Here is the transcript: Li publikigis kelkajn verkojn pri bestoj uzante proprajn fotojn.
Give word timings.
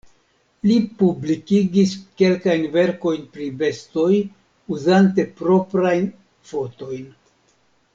Li 0.69 0.77
publikigis 1.01 1.91
kelkajn 2.23 2.65
verkojn 2.77 3.29
pri 3.37 3.51
bestoj 3.63 4.09
uzante 4.79 5.31
proprajn 5.45 6.13
fotojn. 6.53 7.09